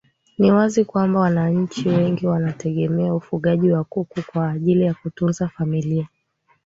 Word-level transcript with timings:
Ni 0.37 0.51
wazi 0.51 0.85
kabisa 0.85 1.19
wananchi 1.19 1.89
wengi 1.89 2.27
wanategemea 2.27 3.15
ufugaji 3.15 3.71
wa 3.71 3.83
kuku 3.83 4.21
kwa 4.31 4.51
ajili 4.51 4.81
ya 4.85 4.93
kutunza 4.93 5.47
familia 5.47 6.07